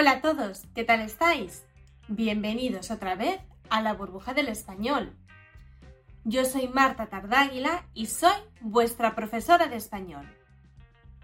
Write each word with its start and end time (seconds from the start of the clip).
Hola 0.00 0.12
a 0.12 0.20
todos, 0.20 0.62
¿qué 0.76 0.84
tal 0.84 1.00
estáis? 1.00 1.66
Bienvenidos 2.06 2.92
otra 2.92 3.16
vez 3.16 3.40
a 3.68 3.82
la 3.82 3.94
burbuja 3.94 4.32
del 4.32 4.46
español. 4.46 5.12
Yo 6.22 6.44
soy 6.44 6.68
Marta 6.68 7.06
Tardáguila 7.06 7.84
y 7.94 8.06
soy 8.06 8.36
vuestra 8.60 9.16
profesora 9.16 9.66
de 9.66 9.74
español. 9.74 10.24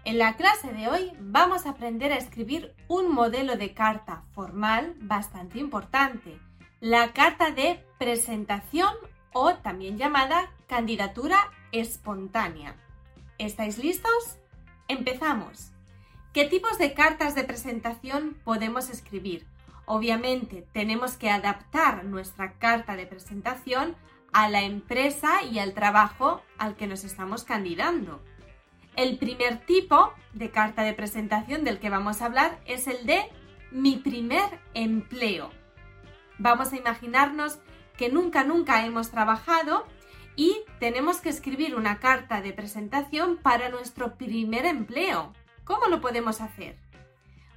En 0.03 0.17
la 0.17 0.35
clase 0.35 0.73
de 0.73 0.89
hoy 0.89 1.13
vamos 1.21 1.65
a 1.65 1.69
aprender 1.69 2.11
a 2.11 2.17
escribir 2.17 2.75
un 2.89 3.13
modelo 3.13 3.55
de 3.55 3.73
carta 3.73 4.23
formal 4.33 4.93
bastante 4.99 5.57
importante, 5.57 6.37
la 6.81 7.13
carta 7.13 7.51
de 7.51 7.81
presentación 7.97 8.93
o 9.31 9.53
también 9.53 9.97
llamada 9.97 10.51
candidatura 10.67 11.37
espontánea. 11.71 12.75
¿Estáis 13.37 13.77
listos? 13.77 14.37
Empezamos. 14.89 15.74
¿Qué 16.35 16.43
tipos 16.43 16.77
de 16.77 16.93
cartas 16.93 17.33
de 17.33 17.45
presentación 17.45 18.35
podemos 18.43 18.89
escribir? 18.89 19.45
Obviamente 19.85 20.67
tenemos 20.73 21.13
que 21.13 21.29
adaptar 21.29 22.03
nuestra 22.03 22.55
carta 22.59 22.97
de 22.97 23.07
presentación 23.07 23.95
a 24.33 24.49
la 24.49 24.63
empresa 24.63 25.43
y 25.43 25.59
al 25.59 25.73
trabajo 25.73 26.41
al 26.57 26.75
que 26.75 26.87
nos 26.87 27.05
estamos 27.05 27.45
candidando. 27.45 28.21
El 28.97 29.17
primer 29.17 29.65
tipo 29.65 30.11
de 30.33 30.51
carta 30.51 30.83
de 30.83 30.91
presentación 30.91 31.63
del 31.63 31.79
que 31.79 31.89
vamos 31.89 32.21
a 32.21 32.25
hablar 32.25 32.59
es 32.65 32.87
el 32.87 33.05
de 33.05 33.29
mi 33.71 33.95
primer 33.95 34.59
empleo. 34.73 35.51
Vamos 36.37 36.73
a 36.73 36.75
imaginarnos 36.75 37.59
que 37.95 38.09
nunca, 38.09 38.43
nunca 38.43 38.85
hemos 38.85 39.09
trabajado 39.09 39.85
y 40.35 40.57
tenemos 40.81 41.21
que 41.21 41.29
escribir 41.29 41.77
una 41.77 41.99
carta 41.99 42.41
de 42.41 42.51
presentación 42.51 43.37
para 43.37 43.69
nuestro 43.69 44.17
primer 44.17 44.65
empleo. 44.65 45.31
¿Cómo 45.65 45.87
lo 45.87 45.99
podemos 45.99 46.41
hacer? 46.41 46.77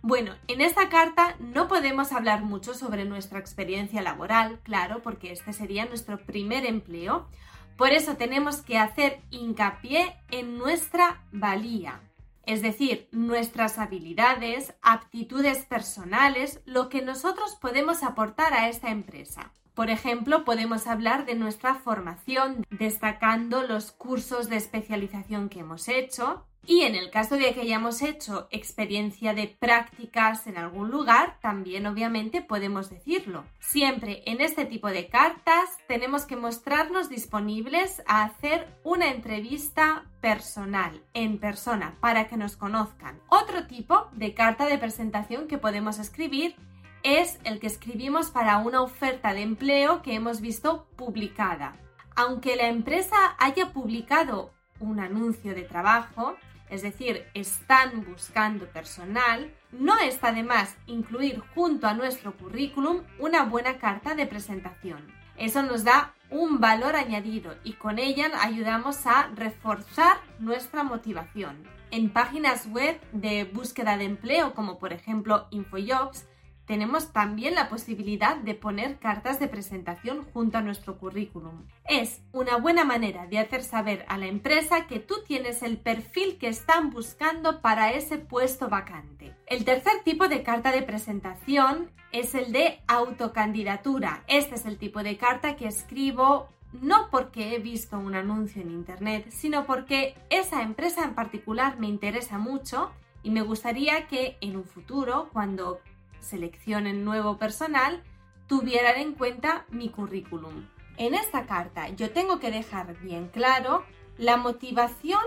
Bueno, 0.00 0.34
en 0.46 0.60
esta 0.60 0.88
carta 0.88 1.36
no 1.38 1.68
podemos 1.68 2.12
hablar 2.12 2.42
mucho 2.42 2.72
sobre 2.72 3.04
nuestra 3.04 3.38
experiencia 3.38 4.00
laboral, 4.00 4.60
claro, 4.62 5.02
porque 5.02 5.30
este 5.30 5.52
sería 5.52 5.84
nuestro 5.84 6.18
primer 6.24 6.64
empleo. 6.64 7.28
Por 7.76 7.90
eso 7.90 8.16
tenemos 8.16 8.62
que 8.62 8.78
hacer 8.78 9.20
hincapié 9.30 10.16
en 10.30 10.56
nuestra 10.56 11.22
valía, 11.32 12.00
es 12.46 12.62
decir, 12.62 13.08
nuestras 13.12 13.78
habilidades, 13.78 14.74
aptitudes 14.80 15.66
personales, 15.66 16.62
lo 16.64 16.88
que 16.88 17.02
nosotros 17.02 17.56
podemos 17.60 18.02
aportar 18.02 18.54
a 18.54 18.68
esta 18.70 18.90
empresa. 18.90 19.52
Por 19.74 19.90
ejemplo, 19.90 20.44
podemos 20.44 20.86
hablar 20.86 21.26
de 21.26 21.34
nuestra 21.34 21.74
formación, 21.74 22.66
destacando 22.70 23.62
los 23.62 23.92
cursos 23.92 24.48
de 24.48 24.56
especialización 24.56 25.50
que 25.50 25.60
hemos 25.60 25.88
hecho. 25.88 26.47
Y 26.66 26.82
en 26.82 26.94
el 26.94 27.10
caso 27.10 27.36
de 27.36 27.54
que 27.54 27.62
hayamos 27.62 28.02
hecho 28.02 28.46
experiencia 28.50 29.32
de 29.32 29.48
prácticas 29.48 30.46
en 30.46 30.58
algún 30.58 30.90
lugar, 30.90 31.38
también 31.40 31.86
obviamente 31.86 32.42
podemos 32.42 32.90
decirlo. 32.90 33.44
Siempre 33.58 34.22
en 34.26 34.40
este 34.40 34.66
tipo 34.66 34.88
de 34.88 35.08
cartas 35.08 35.70
tenemos 35.86 36.26
que 36.26 36.36
mostrarnos 36.36 37.08
disponibles 37.08 38.02
a 38.06 38.24
hacer 38.24 38.68
una 38.84 39.08
entrevista 39.08 40.04
personal, 40.20 41.02
en 41.14 41.38
persona, 41.38 41.96
para 42.00 42.28
que 42.28 42.36
nos 42.36 42.56
conozcan. 42.56 43.18
Otro 43.28 43.66
tipo 43.66 44.08
de 44.12 44.34
carta 44.34 44.66
de 44.66 44.78
presentación 44.78 45.48
que 45.48 45.58
podemos 45.58 45.98
escribir 45.98 46.54
es 47.02 47.38
el 47.44 47.60
que 47.60 47.68
escribimos 47.68 48.30
para 48.30 48.58
una 48.58 48.82
oferta 48.82 49.32
de 49.32 49.42
empleo 49.42 50.02
que 50.02 50.14
hemos 50.14 50.40
visto 50.40 50.86
publicada. 50.96 51.76
Aunque 52.16 52.56
la 52.56 52.68
empresa 52.68 53.16
haya 53.38 53.72
publicado 53.72 54.52
un 54.80 55.00
anuncio 55.00 55.54
de 55.54 55.62
trabajo, 55.62 56.36
es 56.70 56.82
decir, 56.82 57.24
están 57.34 58.04
buscando 58.04 58.66
personal, 58.66 59.50
no 59.72 59.98
está 59.98 60.32
de 60.32 60.42
más 60.42 60.76
incluir 60.86 61.40
junto 61.54 61.86
a 61.86 61.94
nuestro 61.94 62.36
currículum 62.36 63.02
una 63.18 63.44
buena 63.44 63.78
carta 63.78 64.14
de 64.14 64.26
presentación. 64.26 65.06
Eso 65.36 65.62
nos 65.62 65.84
da 65.84 66.14
un 66.30 66.60
valor 66.60 66.96
añadido 66.96 67.54
y 67.64 67.74
con 67.74 67.98
ella 67.98 68.30
ayudamos 68.40 69.06
a 69.06 69.28
reforzar 69.34 70.18
nuestra 70.38 70.82
motivación. 70.82 71.62
En 71.90 72.10
páginas 72.10 72.66
web 72.66 73.00
de 73.12 73.44
búsqueda 73.44 73.96
de 73.96 74.04
empleo 74.04 74.52
como 74.52 74.78
por 74.78 74.92
ejemplo 74.92 75.46
InfoJobs, 75.50 76.26
tenemos 76.68 77.12
también 77.12 77.54
la 77.54 77.70
posibilidad 77.70 78.36
de 78.36 78.54
poner 78.54 78.98
cartas 78.98 79.40
de 79.40 79.48
presentación 79.48 80.26
junto 80.34 80.58
a 80.58 80.60
nuestro 80.60 80.98
currículum. 80.98 81.64
Es 81.88 82.20
una 82.32 82.58
buena 82.58 82.84
manera 82.84 83.26
de 83.26 83.38
hacer 83.38 83.64
saber 83.64 84.04
a 84.06 84.18
la 84.18 84.26
empresa 84.26 84.86
que 84.86 85.00
tú 85.00 85.14
tienes 85.26 85.62
el 85.62 85.78
perfil 85.78 86.36
que 86.36 86.48
están 86.48 86.90
buscando 86.90 87.62
para 87.62 87.92
ese 87.92 88.18
puesto 88.18 88.68
vacante. 88.68 89.34
El 89.46 89.64
tercer 89.64 89.94
tipo 90.04 90.28
de 90.28 90.42
carta 90.42 90.70
de 90.70 90.82
presentación 90.82 91.90
es 92.12 92.34
el 92.34 92.52
de 92.52 92.82
autocandidatura. 92.86 94.22
Este 94.28 94.56
es 94.56 94.66
el 94.66 94.76
tipo 94.76 95.02
de 95.02 95.16
carta 95.16 95.56
que 95.56 95.66
escribo 95.66 96.50
no 96.72 97.08
porque 97.10 97.54
he 97.54 97.60
visto 97.60 97.98
un 97.98 98.14
anuncio 98.14 98.60
en 98.60 98.70
internet, 98.70 99.28
sino 99.30 99.64
porque 99.64 100.16
esa 100.28 100.60
empresa 100.60 101.02
en 101.02 101.14
particular 101.14 101.78
me 101.78 101.86
interesa 101.86 102.36
mucho 102.36 102.90
y 103.22 103.30
me 103.30 103.40
gustaría 103.40 104.06
que 104.06 104.36
en 104.42 104.56
un 104.56 104.64
futuro, 104.64 105.30
cuando 105.32 105.80
seleccionen 106.20 107.04
nuevo 107.04 107.38
personal 107.38 108.02
tuvieran 108.46 108.98
en 108.98 109.14
cuenta 109.14 109.66
mi 109.70 109.90
currículum. 109.90 110.66
En 110.96 111.14
esta 111.14 111.46
carta 111.46 111.88
yo 111.90 112.10
tengo 112.10 112.40
que 112.40 112.50
dejar 112.50 112.98
bien 113.00 113.28
claro 113.28 113.84
la 114.16 114.36
motivación 114.36 115.22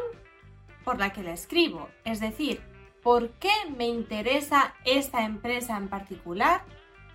por 0.84 1.00
la 1.00 1.14
que 1.14 1.24
la 1.24 1.34
escribo, 1.34 1.90
es 2.04 2.20
decir, 2.20 2.62
por 3.04 3.30
qué 3.32 3.52
me 3.78 3.88
interesa 3.88 4.74
esta 4.86 5.24
empresa 5.24 5.78
en 5.78 5.88
particular 5.88 6.64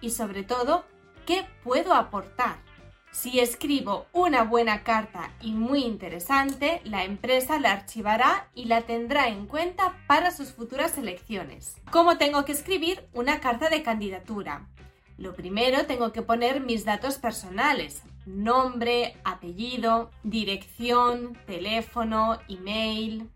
y 0.00 0.10
sobre 0.10 0.42
todo, 0.42 0.84
qué 1.26 1.47
puedo 1.62 1.94
aportar. 1.94 2.66
Si 3.12 3.41
escribo 3.41 4.06
una 4.12 4.44
buena 4.44 4.83
carta 4.83 5.33
y 5.41 5.53
muy 5.53 5.84
interesante, 5.84 6.81
la 6.84 7.05
empresa 7.05 7.59
la 7.59 7.72
archivará 7.72 8.49
y 8.55 8.67
la 8.67 8.83
tendrá 8.83 9.28
en 9.28 9.47
cuenta 9.47 9.97
para 10.06 10.31
sus 10.31 10.53
futuras 10.53 10.99
elecciones. 10.99 11.77
¿Cómo 11.91 12.19
tengo 12.19 12.45
que 12.45 12.53
escribir 12.53 13.09
una 13.15 13.41
carta 13.41 13.71
de 13.71 13.83
candidatura? 13.83 14.69
Lo 15.16 15.34
primero 15.34 15.87
tengo 15.87 16.12
que 16.12 16.21
poner 16.21 16.61
mis 16.61 16.84
datos 16.84 17.16
personales, 17.16 18.03
nombre, 18.27 19.16
apellido, 19.25 20.11
dirección, 20.22 21.39
teléfono, 21.47 22.39
email. 22.49 23.31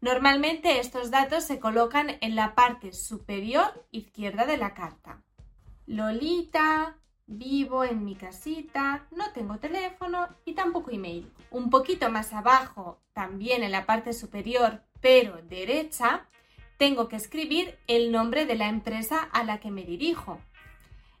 Normalmente 0.00 0.80
estos 0.80 1.10
datos 1.10 1.44
se 1.44 1.58
colocan 1.58 2.16
en 2.20 2.34
la 2.34 2.54
parte 2.54 2.92
superior 2.92 3.86
izquierda 3.90 4.46
de 4.46 4.56
la 4.56 4.72
carta. 4.72 5.22
Lolita, 5.86 6.96
Vivo 7.26 7.84
en 7.84 8.04
mi 8.04 8.16
casita, 8.16 9.06
no 9.10 9.32
tengo 9.32 9.56
teléfono 9.58 10.28
y 10.44 10.52
tampoco 10.52 10.90
email. 10.90 11.32
Un 11.50 11.70
poquito 11.70 12.10
más 12.10 12.34
abajo, 12.34 13.00
también 13.14 13.62
en 13.62 13.72
la 13.72 13.86
parte 13.86 14.12
superior, 14.12 14.82
pero 15.00 15.40
derecha, 15.42 16.28
tengo 16.76 17.08
que 17.08 17.16
escribir 17.16 17.78
el 17.86 18.12
nombre 18.12 18.44
de 18.44 18.56
la 18.56 18.68
empresa 18.68 19.22
a 19.32 19.42
la 19.42 19.58
que 19.58 19.70
me 19.70 19.84
dirijo. 19.84 20.38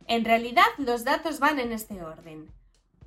En 0.06 0.26
realidad 0.26 0.66
los 0.76 1.04
datos 1.04 1.40
van 1.40 1.58
en 1.58 1.72
este 1.72 2.02
orden. 2.02 2.50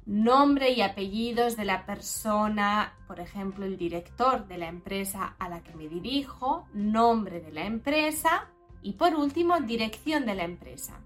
Nombre 0.07 0.71
y 0.71 0.81
apellidos 0.81 1.55
de 1.55 1.65
la 1.65 1.85
persona, 1.85 2.97
por 3.07 3.19
ejemplo, 3.19 3.65
el 3.65 3.77
director 3.77 4.47
de 4.47 4.57
la 4.57 4.69
empresa 4.69 5.35
a 5.37 5.49
la 5.49 5.61
que 5.61 5.75
me 5.75 5.87
dirijo, 5.87 6.67
nombre 6.73 7.41
de 7.41 7.51
la 7.51 7.65
empresa 7.65 8.47
y 8.81 8.93
por 8.93 9.13
último, 9.13 9.59
dirección 9.59 10.25
de 10.25 10.33
la 10.33 10.45
empresa. 10.45 10.99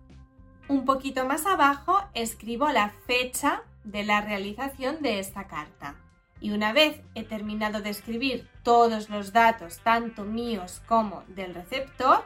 Un 0.71 0.85
poquito 0.85 1.25
más 1.25 1.45
abajo 1.45 2.01
escribo 2.13 2.69
la 2.69 2.93
fecha 3.05 3.63
de 3.83 4.05
la 4.05 4.21
realización 4.21 5.01
de 5.01 5.19
esta 5.19 5.45
carta. 5.45 5.97
Y 6.39 6.51
una 6.51 6.71
vez 6.71 7.01
he 7.13 7.23
terminado 7.23 7.81
de 7.81 7.89
escribir 7.89 8.47
todos 8.63 9.09
los 9.09 9.33
datos, 9.33 9.81
tanto 9.83 10.23
míos 10.23 10.81
como 10.87 11.25
del 11.27 11.53
receptor, 11.55 12.23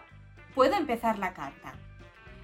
puedo 0.54 0.76
empezar 0.76 1.18
la 1.18 1.34
carta. 1.34 1.74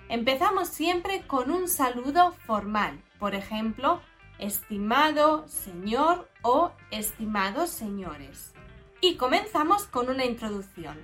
Empezamos 0.09 0.69
siempre 0.69 1.27
con 1.27 1.51
un 1.51 1.68
saludo 1.68 2.31
formal, 2.48 3.00
por 3.19 3.36
ejemplo, 3.36 4.01
estimado 4.39 5.48
señor 5.48 6.27
o 6.42 6.71
estimados 6.89 7.69
señores. 7.69 8.53
Y 9.01 9.18
comenzamos 9.18 9.83
con 9.83 10.09
una 10.09 10.25
introducción. 10.25 10.98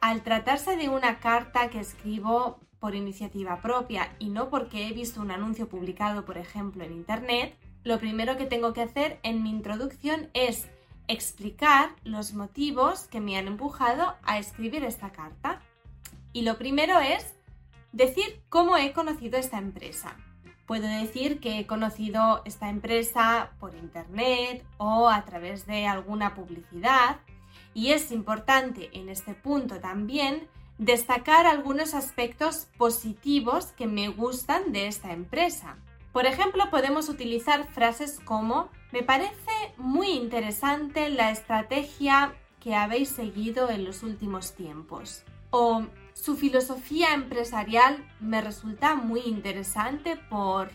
Al 0.00 0.22
tratarse 0.22 0.76
de 0.76 0.88
una 0.88 1.18
carta 1.18 1.70
que 1.70 1.80
escribo 1.80 2.60
por 2.82 2.96
iniciativa 2.96 3.62
propia 3.62 4.12
y 4.18 4.28
no 4.28 4.50
porque 4.50 4.88
he 4.88 4.92
visto 4.92 5.20
un 5.20 5.30
anuncio 5.30 5.68
publicado, 5.68 6.24
por 6.24 6.36
ejemplo, 6.36 6.82
en 6.82 6.92
Internet, 6.92 7.56
lo 7.84 8.00
primero 8.00 8.36
que 8.36 8.44
tengo 8.44 8.72
que 8.72 8.82
hacer 8.82 9.20
en 9.22 9.44
mi 9.44 9.50
introducción 9.50 10.30
es 10.34 10.66
explicar 11.06 11.90
los 12.02 12.32
motivos 12.34 13.06
que 13.06 13.20
me 13.20 13.38
han 13.38 13.46
empujado 13.46 14.16
a 14.24 14.40
escribir 14.40 14.82
esta 14.82 15.12
carta. 15.12 15.62
Y 16.32 16.42
lo 16.42 16.58
primero 16.58 16.98
es 16.98 17.36
decir 17.92 18.42
cómo 18.48 18.76
he 18.76 18.92
conocido 18.92 19.38
esta 19.38 19.58
empresa. 19.58 20.16
Puedo 20.66 20.88
decir 20.88 21.38
que 21.38 21.60
he 21.60 21.68
conocido 21.68 22.42
esta 22.44 22.68
empresa 22.68 23.52
por 23.60 23.76
internet 23.76 24.64
o 24.78 25.08
a 25.08 25.24
través 25.24 25.66
de 25.66 25.86
alguna 25.86 26.34
publicidad. 26.34 27.20
Y 27.74 27.92
es 27.92 28.10
importante 28.10 28.90
en 28.92 29.08
este 29.08 29.34
punto 29.34 29.78
también 29.78 30.48
destacar 30.84 31.46
algunos 31.46 31.94
aspectos 31.94 32.66
positivos 32.76 33.66
que 33.66 33.86
me 33.86 34.08
gustan 34.08 34.72
de 34.72 34.88
esta 34.88 35.12
empresa. 35.12 35.76
Por 36.12 36.26
ejemplo, 36.26 36.70
podemos 36.70 37.08
utilizar 37.08 37.68
frases 37.68 38.18
como 38.24 38.68
me 38.90 39.02
parece 39.02 39.72
muy 39.76 40.10
interesante 40.10 41.08
la 41.08 41.30
estrategia 41.30 42.34
que 42.60 42.74
habéis 42.74 43.10
seguido 43.10 43.70
en 43.70 43.84
los 43.84 44.02
últimos 44.02 44.54
tiempos. 44.54 45.22
O 45.50 45.86
su 46.14 46.36
filosofía 46.36 47.14
empresarial 47.14 48.04
me 48.20 48.40
resulta 48.40 48.96
muy 48.96 49.20
interesante 49.20 50.16
por... 50.16 50.70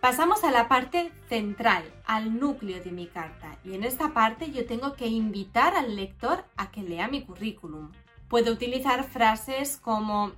Pasamos 0.00 0.44
a 0.44 0.50
la 0.50 0.68
parte 0.68 1.10
central, 1.28 1.82
al 2.04 2.38
núcleo 2.38 2.84
de 2.84 2.92
mi 2.92 3.06
carta, 3.06 3.58
y 3.64 3.74
en 3.74 3.82
esta 3.82 4.12
parte 4.12 4.52
yo 4.52 4.66
tengo 4.66 4.92
que 4.92 5.06
invitar 5.06 5.74
al 5.74 5.96
lector 5.96 6.44
a 6.56 6.70
que 6.70 6.82
lea 6.82 7.08
mi 7.08 7.22
currículum. 7.22 7.90
Puedo 8.28 8.52
utilizar 8.52 9.04
frases 9.04 9.76
como, 9.76 10.32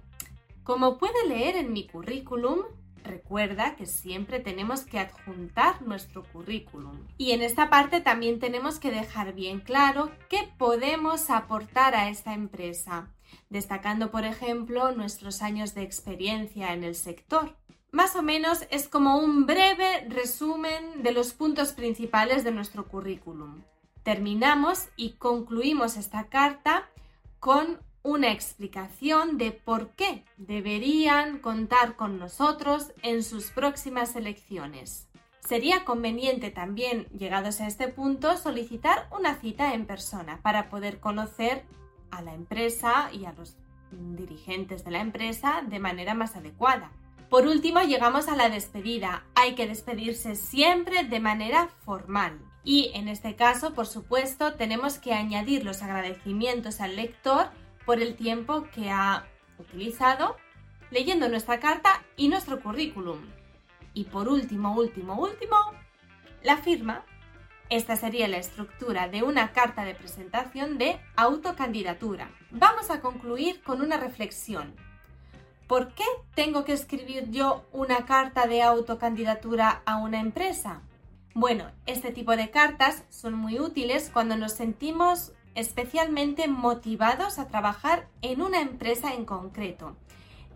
como 0.64 0.98
puede 0.98 1.26
leer 1.26 1.56
en 1.56 1.72
mi 1.72 1.86
currículum, 1.86 2.60
Recuerda 3.08 3.74
que 3.74 3.86
siempre 3.86 4.38
tenemos 4.38 4.82
que 4.82 4.98
adjuntar 4.98 5.80
nuestro 5.80 6.24
currículum. 6.24 7.06
Y 7.16 7.32
en 7.32 7.40
esta 7.40 7.70
parte 7.70 8.02
también 8.02 8.38
tenemos 8.38 8.78
que 8.78 8.90
dejar 8.90 9.32
bien 9.34 9.60
claro 9.60 10.10
qué 10.28 10.48
podemos 10.58 11.30
aportar 11.30 11.94
a 11.94 12.10
esta 12.10 12.34
empresa, 12.34 13.08
destacando, 13.48 14.10
por 14.10 14.24
ejemplo, 14.24 14.92
nuestros 14.92 15.40
años 15.40 15.74
de 15.74 15.82
experiencia 15.82 16.74
en 16.74 16.84
el 16.84 16.94
sector. 16.94 17.56
Más 17.90 18.14
o 18.14 18.22
menos 18.22 18.66
es 18.70 18.88
como 18.88 19.16
un 19.16 19.46
breve 19.46 20.06
resumen 20.08 21.02
de 21.02 21.12
los 21.12 21.32
puntos 21.32 21.72
principales 21.72 22.44
de 22.44 22.52
nuestro 22.52 22.88
currículum. 22.88 23.62
Terminamos 24.02 24.88
y 24.96 25.12
concluimos 25.12 25.96
esta 25.96 26.24
carta 26.28 26.90
con 27.40 27.80
una 28.02 28.32
explicación 28.32 29.38
de 29.38 29.52
por 29.52 29.90
qué 29.90 30.24
deberían 30.36 31.38
contar 31.38 31.96
con 31.96 32.18
nosotros 32.18 32.92
en 33.02 33.22
sus 33.22 33.50
próximas 33.50 34.16
elecciones. 34.16 35.08
Sería 35.40 35.84
conveniente 35.84 36.50
también, 36.50 37.06
llegados 37.06 37.60
a 37.60 37.66
este 37.66 37.88
punto, 37.88 38.36
solicitar 38.36 39.08
una 39.18 39.36
cita 39.40 39.74
en 39.74 39.86
persona 39.86 40.40
para 40.42 40.68
poder 40.68 41.00
conocer 41.00 41.64
a 42.10 42.22
la 42.22 42.34
empresa 42.34 43.10
y 43.12 43.24
a 43.24 43.32
los 43.32 43.56
dirigentes 43.90 44.84
de 44.84 44.90
la 44.90 45.00
empresa 45.00 45.62
de 45.66 45.78
manera 45.78 46.14
más 46.14 46.36
adecuada. 46.36 46.92
Por 47.30 47.46
último, 47.46 47.80
llegamos 47.80 48.28
a 48.28 48.36
la 48.36 48.48
despedida. 48.48 49.24
Hay 49.34 49.54
que 49.54 49.66
despedirse 49.66 50.34
siempre 50.34 51.04
de 51.04 51.20
manera 51.20 51.68
formal. 51.84 52.38
Y 52.64 52.90
en 52.94 53.08
este 53.08 53.36
caso, 53.36 53.74
por 53.74 53.86
supuesto, 53.86 54.54
tenemos 54.54 54.98
que 54.98 55.14
añadir 55.14 55.64
los 55.64 55.82
agradecimientos 55.82 56.80
al 56.80 56.96
lector 56.96 57.50
por 57.86 58.00
el 58.00 58.16
tiempo 58.16 58.64
que 58.74 58.90
ha 58.90 59.26
utilizado 59.58 60.36
leyendo 60.90 61.28
nuestra 61.28 61.60
carta 61.60 62.02
y 62.16 62.28
nuestro 62.28 62.60
currículum. 62.60 63.18
Y 63.94 64.04
por 64.04 64.28
último, 64.28 64.74
último, 64.74 65.14
último, 65.18 65.56
la 66.42 66.56
firma. 66.56 67.04
Esta 67.70 67.96
sería 67.96 68.28
la 68.28 68.38
estructura 68.38 69.08
de 69.08 69.22
una 69.22 69.52
carta 69.52 69.84
de 69.84 69.94
presentación 69.94 70.78
de 70.78 70.98
autocandidatura. 71.16 72.30
Vamos 72.50 72.90
a 72.90 73.02
concluir 73.02 73.62
con 73.62 73.82
una 73.82 73.98
reflexión. 73.98 74.74
¿Por 75.66 75.92
qué 75.92 76.04
tengo 76.34 76.64
que 76.64 76.72
escribir 76.72 77.30
yo 77.30 77.66
una 77.72 78.06
carta 78.06 78.46
de 78.46 78.62
autocandidatura 78.62 79.82
a 79.84 79.98
una 79.98 80.18
empresa? 80.18 80.80
Bueno, 81.40 81.70
este 81.86 82.10
tipo 82.10 82.34
de 82.34 82.50
cartas 82.50 83.04
son 83.10 83.34
muy 83.34 83.60
útiles 83.60 84.10
cuando 84.12 84.36
nos 84.36 84.54
sentimos 84.54 85.30
especialmente 85.54 86.48
motivados 86.48 87.38
a 87.38 87.46
trabajar 87.46 88.08
en 88.22 88.42
una 88.42 88.60
empresa 88.60 89.14
en 89.14 89.24
concreto, 89.24 89.96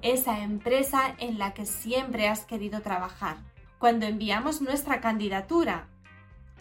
esa 0.03 0.41
empresa 0.41 1.15
en 1.19 1.39
la 1.39 1.55
que 1.55 1.67
siempre 1.67 2.27
has 2.27 2.45
querido 2.47 2.81
trabajar. 2.81 3.37
Cuando 3.79 4.07
enviamos 4.07 4.61
nuestra 4.61 5.01
candidatura, 5.01 5.87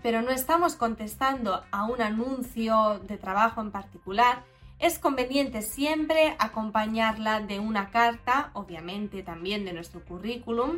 pero 0.03 0.21
no 0.21 0.29
estamos 0.29 0.75
contestando 0.75 1.63
a 1.71 1.85
un 1.85 1.99
anuncio 1.99 2.99
de 2.99 3.17
trabajo 3.17 3.59
en 3.59 3.71
particular, 3.71 4.43
es 4.77 4.99
conveniente 4.99 5.63
siempre 5.63 6.35
acompañarla 6.37 7.39
de 7.39 7.59
una 7.59 7.89
carta, 7.89 8.51
obviamente 8.53 9.23
también 9.23 9.65
de 9.65 9.73
nuestro 9.73 10.05
currículum, 10.05 10.77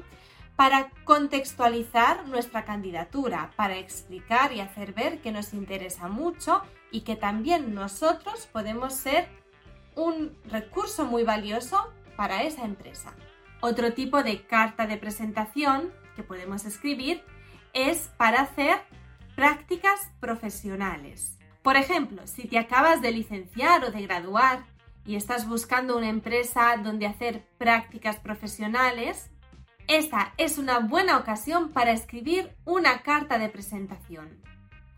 para 0.56 0.92
contextualizar 1.04 2.28
nuestra 2.28 2.64
candidatura, 2.64 3.52
para 3.56 3.78
explicar 3.78 4.54
y 4.54 4.62
hacer 4.62 4.94
ver 4.94 5.20
que 5.22 5.32
nos 5.32 5.54
interesa 5.54 6.08
mucho 6.08 6.62
y 6.92 7.02
que 7.02 7.16
también 7.16 7.74
nosotros 7.74 8.48
podemos 8.52 8.94
ser 8.94 9.28
un 9.96 10.38
recurso 10.46 11.06
muy 11.06 11.24
valioso 11.24 11.92
para 12.16 12.44
esa 12.44 12.66
empresa. 12.66 13.14
Otro 13.62 13.94
tipo 13.94 14.24
de 14.24 14.46
carta 14.46 14.86
de 14.86 14.98
presentación 14.98 15.92
que 16.16 16.24
podemos 16.24 16.66
escribir 16.66 17.24
es 17.74 18.12
para 18.18 18.42
hacer 18.42 18.78
prácticas 19.36 20.12
profesionales. 20.20 21.38
Por 21.64 21.78
ejemplo, 21.78 22.28
si 22.28 22.48
te 22.48 22.60
acabas 22.60 23.02
de 23.02 23.12
licenciar 23.12 23.84
o 23.86 23.92
de 23.92 24.02
graduar 24.02 24.66
y 25.06 25.16
estás 25.16 25.48
buscando 25.48 25.98
una 25.98 26.10
empresa 26.10 26.78
donde 26.78 27.08
hacer 27.08 27.48
prácticas 27.58 28.18
profesionales, 28.18 29.32
esta 29.88 30.34
es 30.38 30.58
una 30.58 30.80
buena 30.80 31.18
ocasión 31.18 31.70
para 31.70 31.92
escribir 31.92 32.56
una 32.66 33.02
carta 33.02 33.38
de 33.38 33.50
presentación 33.50 34.44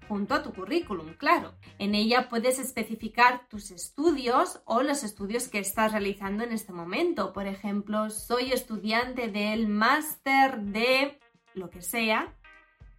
junto 0.07 0.35
a 0.35 0.43
tu 0.43 0.53
currículum, 0.53 1.13
claro. 1.15 1.55
En 1.79 1.95
ella 1.95 2.29
puedes 2.29 2.59
especificar 2.59 3.47
tus 3.49 3.71
estudios 3.71 4.61
o 4.65 4.83
los 4.83 5.03
estudios 5.03 5.47
que 5.47 5.59
estás 5.59 5.91
realizando 5.91 6.43
en 6.43 6.51
este 6.51 6.73
momento. 6.73 7.33
Por 7.33 7.47
ejemplo, 7.47 8.09
soy 8.09 8.51
estudiante 8.51 9.27
del 9.27 9.67
máster 9.67 10.61
de 10.61 11.19
lo 11.53 11.69
que 11.69 11.81
sea. 11.81 12.33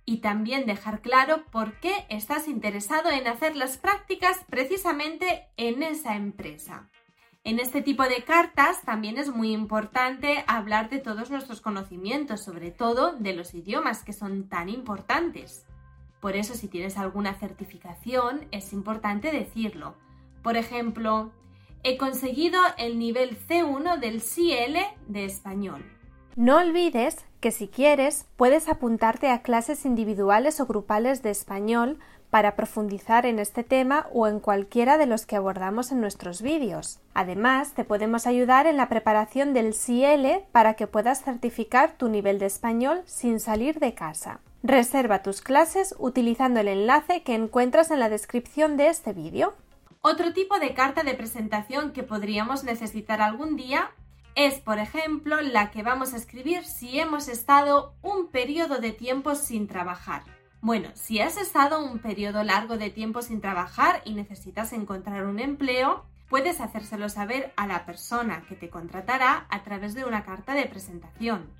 Y 0.08 0.18
también 0.18 0.66
dejar 0.66 1.00
claro 1.00 1.44
por 1.50 1.80
qué 1.80 2.06
estás 2.08 2.46
interesado 2.46 3.10
en 3.10 3.26
hacer 3.26 3.56
las 3.56 3.76
prácticas 3.76 4.38
precisamente 4.48 5.48
en 5.56 5.82
esa 5.82 6.14
empresa. 6.14 6.88
En 7.46 7.60
este 7.60 7.80
tipo 7.80 8.02
de 8.02 8.24
cartas 8.24 8.82
también 8.82 9.18
es 9.18 9.32
muy 9.32 9.52
importante 9.52 10.42
hablar 10.48 10.90
de 10.90 10.98
todos 10.98 11.30
nuestros 11.30 11.60
conocimientos, 11.60 12.42
sobre 12.42 12.72
todo 12.72 13.12
de 13.12 13.34
los 13.34 13.54
idiomas 13.54 14.02
que 14.02 14.12
son 14.12 14.48
tan 14.48 14.68
importantes. 14.68 15.64
Por 16.18 16.34
eso 16.34 16.54
si 16.54 16.66
tienes 16.66 16.98
alguna 16.98 17.34
certificación 17.34 18.48
es 18.50 18.72
importante 18.72 19.30
decirlo. 19.30 19.94
Por 20.42 20.56
ejemplo, 20.56 21.30
he 21.84 21.96
conseguido 21.96 22.60
el 22.78 22.98
nivel 22.98 23.38
C1 23.38 24.00
del 24.00 24.22
CL 24.22 24.78
de 25.06 25.24
español. 25.24 25.84
No 26.34 26.56
olvides 26.56 27.24
que 27.38 27.52
si 27.52 27.68
quieres 27.68 28.26
puedes 28.36 28.68
apuntarte 28.68 29.30
a 29.30 29.42
clases 29.42 29.86
individuales 29.86 30.58
o 30.58 30.66
grupales 30.66 31.22
de 31.22 31.30
español 31.30 32.00
para 32.36 32.54
profundizar 32.54 33.24
en 33.24 33.38
este 33.38 33.64
tema 33.64 34.08
o 34.12 34.26
en 34.26 34.40
cualquiera 34.40 34.98
de 34.98 35.06
los 35.06 35.24
que 35.24 35.36
abordamos 35.36 35.90
en 35.90 36.02
nuestros 36.02 36.42
vídeos. 36.42 36.98
Además, 37.14 37.72
te 37.72 37.82
podemos 37.82 38.26
ayudar 38.26 38.66
en 38.66 38.76
la 38.76 38.90
preparación 38.90 39.54
del 39.54 39.72
CL 39.72 40.44
para 40.52 40.74
que 40.74 40.86
puedas 40.86 41.24
certificar 41.24 41.96
tu 41.96 42.10
nivel 42.10 42.38
de 42.38 42.44
español 42.44 43.00
sin 43.06 43.40
salir 43.40 43.78
de 43.80 43.94
casa. 43.94 44.40
Reserva 44.62 45.22
tus 45.22 45.40
clases 45.40 45.94
utilizando 45.98 46.60
el 46.60 46.68
enlace 46.68 47.22
que 47.22 47.34
encuentras 47.34 47.90
en 47.90 48.00
la 48.00 48.10
descripción 48.10 48.76
de 48.76 48.88
este 48.88 49.14
vídeo. 49.14 49.54
Otro 50.02 50.34
tipo 50.34 50.58
de 50.58 50.74
carta 50.74 51.04
de 51.04 51.14
presentación 51.14 51.94
que 51.94 52.02
podríamos 52.02 52.64
necesitar 52.64 53.22
algún 53.22 53.56
día 53.56 53.92
es, 54.34 54.60
por 54.60 54.78
ejemplo, 54.78 55.40
la 55.40 55.70
que 55.70 55.82
vamos 55.82 56.12
a 56.12 56.18
escribir 56.18 56.64
si 56.64 57.00
hemos 57.00 57.28
estado 57.28 57.94
un 58.02 58.28
periodo 58.28 58.76
de 58.78 58.92
tiempo 58.92 59.36
sin 59.36 59.68
trabajar. 59.68 60.35
Bueno, 60.60 60.88
si 60.94 61.20
has 61.20 61.36
estado 61.36 61.84
un 61.84 61.98
periodo 61.98 62.42
largo 62.42 62.78
de 62.78 62.90
tiempo 62.90 63.22
sin 63.22 63.40
trabajar 63.40 64.02
y 64.04 64.14
necesitas 64.14 64.72
encontrar 64.72 65.26
un 65.26 65.38
empleo, 65.38 66.04
puedes 66.28 66.60
hacérselo 66.60 67.08
saber 67.08 67.52
a 67.56 67.66
la 67.66 67.86
persona 67.86 68.44
que 68.48 68.56
te 68.56 68.70
contratará 68.70 69.46
a 69.50 69.62
través 69.62 69.94
de 69.94 70.04
una 70.04 70.24
carta 70.24 70.54
de 70.54 70.66
presentación. 70.66 71.50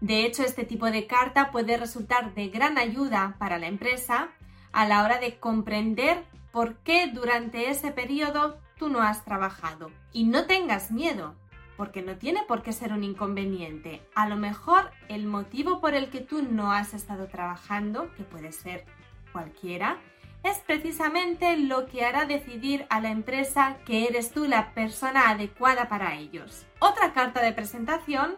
De 0.00 0.24
hecho, 0.24 0.42
este 0.42 0.64
tipo 0.64 0.90
de 0.90 1.06
carta 1.06 1.50
puede 1.50 1.76
resultar 1.76 2.34
de 2.34 2.48
gran 2.48 2.78
ayuda 2.78 3.36
para 3.38 3.58
la 3.58 3.66
empresa 3.66 4.28
a 4.72 4.86
la 4.86 5.02
hora 5.04 5.18
de 5.18 5.38
comprender 5.38 6.24
por 6.52 6.76
qué 6.78 7.08
durante 7.08 7.70
ese 7.70 7.90
periodo 7.92 8.58
tú 8.78 8.88
no 8.88 9.02
has 9.02 9.24
trabajado. 9.24 9.90
Y 10.12 10.24
no 10.24 10.46
tengas 10.46 10.90
miedo, 10.90 11.34
porque 11.80 12.02
no 12.02 12.18
tiene 12.18 12.42
por 12.46 12.62
qué 12.62 12.74
ser 12.74 12.92
un 12.92 13.04
inconveniente. 13.04 14.02
A 14.14 14.28
lo 14.28 14.36
mejor 14.36 14.90
el 15.08 15.24
motivo 15.24 15.80
por 15.80 15.94
el 15.94 16.10
que 16.10 16.20
tú 16.20 16.42
no 16.42 16.72
has 16.72 16.92
estado 16.92 17.26
trabajando, 17.28 18.12
que 18.18 18.22
puede 18.22 18.52
ser 18.52 18.84
cualquiera, 19.32 19.96
es 20.42 20.58
precisamente 20.58 21.56
lo 21.56 21.86
que 21.86 22.04
hará 22.04 22.26
decidir 22.26 22.84
a 22.90 23.00
la 23.00 23.10
empresa 23.10 23.78
que 23.86 24.06
eres 24.06 24.30
tú 24.30 24.44
la 24.44 24.74
persona 24.74 25.30
adecuada 25.30 25.88
para 25.88 26.16
ellos. 26.16 26.66
Otra 26.80 27.14
carta 27.14 27.40
de 27.40 27.52
presentación 27.52 28.36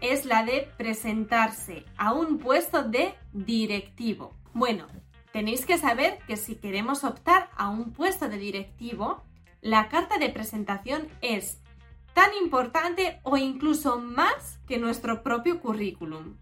es 0.00 0.24
la 0.24 0.44
de 0.44 0.70
presentarse 0.76 1.84
a 1.96 2.12
un 2.12 2.38
puesto 2.38 2.84
de 2.84 3.12
directivo. 3.32 4.36
Bueno, 4.54 4.86
tenéis 5.32 5.66
que 5.66 5.78
saber 5.78 6.20
que 6.28 6.36
si 6.36 6.54
queremos 6.54 7.02
optar 7.02 7.50
a 7.56 7.70
un 7.70 7.92
puesto 7.92 8.28
de 8.28 8.38
directivo, 8.38 9.24
la 9.62 9.88
carta 9.88 10.18
de 10.18 10.28
presentación 10.28 11.08
es 11.22 11.58
tan 12.18 12.34
importante 12.34 13.20
o 13.22 13.36
incluso 13.36 14.00
más 14.00 14.58
que 14.66 14.76
nuestro 14.76 15.22
propio 15.22 15.60
currículum. 15.60 16.36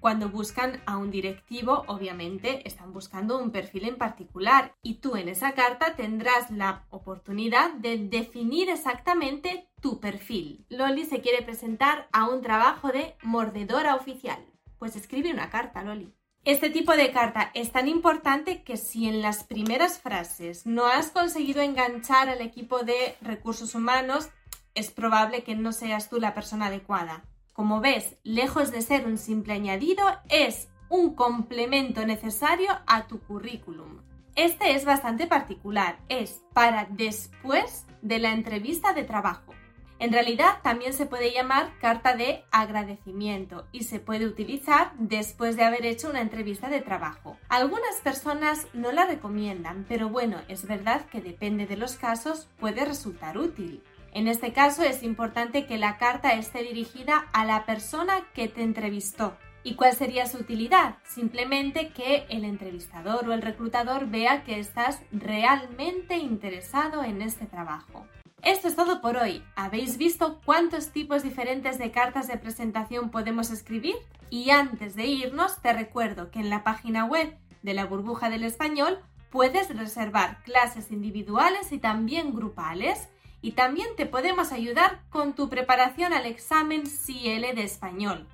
Cuando 0.00 0.28
buscan 0.28 0.82
a 0.86 0.98
un 0.98 1.12
directivo, 1.12 1.84
obviamente 1.86 2.66
están 2.66 2.92
buscando 2.92 3.38
un 3.38 3.52
perfil 3.52 3.84
en 3.84 3.96
particular 3.96 4.74
y 4.82 4.94
tú 4.94 5.14
en 5.14 5.28
esa 5.28 5.52
carta 5.52 5.94
tendrás 5.94 6.50
la 6.50 6.84
oportunidad 6.90 7.72
de 7.74 7.98
definir 7.98 8.70
exactamente 8.70 9.68
tu 9.80 10.00
perfil. 10.00 10.66
Loli 10.68 11.04
se 11.04 11.20
quiere 11.20 11.42
presentar 11.42 12.08
a 12.10 12.28
un 12.28 12.42
trabajo 12.42 12.88
de 12.88 13.14
mordedora 13.22 13.94
oficial. 13.94 14.44
Pues 14.80 14.96
escribe 14.96 15.32
una 15.32 15.48
carta, 15.48 15.84
Loli. 15.84 16.12
Este 16.42 16.70
tipo 16.70 16.96
de 16.96 17.12
carta 17.12 17.52
es 17.54 17.70
tan 17.70 17.86
importante 17.86 18.64
que 18.64 18.76
si 18.76 19.06
en 19.06 19.22
las 19.22 19.44
primeras 19.44 20.00
frases 20.00 20.66
no 20.66 20.86
has 20.86 21.12
conseguido 21.12 21.60
enganchar 21.62 22.30
al 22.30 22.40
equipo 22.40 22.78
de 22.80 23.14
recursos 23.20 23.76
humanos, 23.76 24.30
es 24.74 24.90
probable 24.90 25.42
que 25.42 25.54
no 25.54 25.72
seas 25.72 26.08
tú 26.08 26.20
la 26.20 26.34
persona 26.34 26.66
adecuada. 26.66 27.24
Como 27.52 27.80
ves, 27.80 28.16
lejos 28.22 28.70
de 28.70 28.82
ser 28.82 29.06
un 29.06 29.18
simple 29.18 29.52
añadido, 29.52 30.04
es 30.28 30.68
un 30.88 31.14
complemento 31.14 32.04
necesario 32.06 32.70
a 32.86 33.06
tu 33.06 33.20
currículum. 33.20 34.02
Este 34.34 34.74
es 34.74 34.84
bastante 34.84 35.26
particular, 35.26 35.98
es 36.08 36.42
para 36.54 36.86
después 36.90 37.86
de 38.02 38.18
la 38.18 38.32
entrevista 38.32 38.92
de 38.92 39.04
trabajo. 39.04 39.52
En 40.00 40.14
realidad 40.14 40.60
también 40.62 40.94
se 40.94 41.04
puede 41.04 41.30
llamar 41.30 41.76
carta 41.78 42.16
de 42.16 42.42
agradecimiento 42.50 43.66
y 43.70 43.84
se 43.84 44.00
puede 44.00 44.26
utilizar 44.26 44.92
después 44.96 45.56
de 45.56 45.64
haber 45.64 45.84
hecho 45.84 46.08
una 46.08 46.22
entrevista 46.22 46.70
de 46.70 46.80
trabajo. 46.80 47.36
Algunas 47.50 47.96
personas 48.02 48.66
no 48.72 48.92
la 48.92 49.04
recomiendan, 49.04 49.84
pero 49.86 50.08
bueno, 50.08 50.38
es 50.48 50.66
verdad 50.66 51.04
que 51.10 51.20
depende 51.20 51.66
de 51.66 51.76
los 51.76 51.96
casos 51.96 52.48
puede 52.58 52.86
resultar 52.86 53.36
útil. 53.36 53.82
En 54.12 54.26
este 54.26 54.52
caso 54.52 54.82
es 54.82 55.04
importante 55.04 55.66
que 55.66 55.78
la 55.78 55.96
carta 55.96 56.32
esté 56.34 56.62
dirigida 56.62 57.28
a 57.32 57.44
la 57.44 57.64
persona 57.64 58.26
que 58.34 58.48
te 58.48 58.62
entrevistó. 58.62 59.36
¿Y 59.62 59.74
cuál 59.74 59.94
sería 59.94 60.26
su 60.26 60.38
utilidad? 60.38 60.96
Simplemente 61.04 61.90
que 61.90 62.26
el 62.28 62.44
entrevistador 62.44 63.28
o 63.28 63.32
el 63.32 63.42
reclutador 63.42 64.08
vea 64.08 64.42
que 64.42 64.58
estás 64.58 65.00
realmente 65.12 66.16
interesado 66.16 67.04
en 67.04 67.22
este 67.22 67.46
trabajo. 67.46 68.06
Esto 68.42 68.68
es 68.68 68.74
todo 68.74 69.00
por 69.00 69.16
hoy. 69.16 69.44
¿Habéis 69.54 69.98
visto 69.98 70.40
cuántos 70.44 70.88
tipos 70.88 71.22
diferentes 71.22 71.78
de 71.78 71.90
cartas 71.90 72.26
de 72.26 72.38
presentación 72.38 73.10
podemos 73.10 73.50
escribir? 73.50 73.94
Y 74.30 74.50
antes 74.50 74.96
de 74.96 75.06
irnos, 75.06 75.60
te 75.60 75.72
recuerdo 75.72 76.30
que 76.30 76.40
en 76.40 76.48
la 76.48 76.64
página 76.64 77.04
web 77.04 77.36
de 77.62 77.74
la 77.74 77.84
burbuja 77.84 78.30
del 78.30 78.44
español 78.44 78.98
puedes 79.30 79.76
reservar 79.76 80.42
clases 80.42 80.90
individuales 80.90 81.70
y 81.70 81.78
también 81.78 82.34
grupales 82.34 83.08
y 83.42 83.52
también 83.52 83.88
te 83.96 84.06
podemos 84.06 84.52
ayudar 84.52 85.02
con 85.10 85.34
tu 85.34 85.48
preparación 85.48 86.12
al 86.12 86.26
examen 86.26 86.86
CIL 86.86 87.42
de 87.54 87.62
español. 87.62 88.26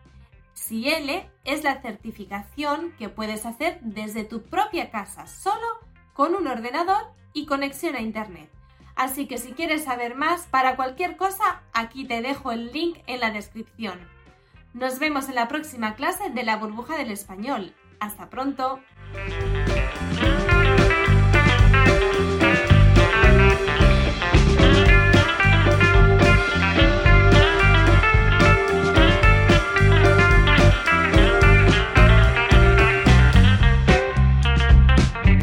CIL 0.54 1.28
es 1.44 1.64
la 1.64 1.80
certificación 1.80 2.92
que 2.98 3.08
puedes 3.08 3.46
hacer 3.46 3.78
desde 3.82 4.24
tu 4.24 4.42
propia 4.42 4.90
casa, 4.90 5.26
solo 5.26 5.66
con 6.12 6.34
un 6.34 6.46
ordenador 6.48 7.12
y 7.32 7.46
conexión 7.46 7.94
a 7.94 8.00
Internet. 8.00 8.50
Así 8.96 9.26
que 9.26 9.36
si 9.36 9.52
quieres 9.52 9.84
saber 9.84 10.14
más, 10.14 10.46
para 10.46 10.74
cualquier 10.74 11.18
cosa, 11.18 11.62
aquí 11.74 12.06
te 12.06 12.22
dejo 12.22 12.50
el 12.50 12.72
link 12.72 12.98
en 13.06 13.20
la 13.20 13.30
descripción. 13.30 14.00
Nos 14.72 14.98
vemos 14.98 15.28
en 15.28 15.34
la 15.34 15.48
próxima 15.48 15.94
clase 15.94 16.30
de 16.30 16.42
la 16.42 16.56
burbuja 16.56 16.96
del 16.96 17.10
español. 17.10 17.74
Hasta 18.00 18.30
pronto. 18.30 18.80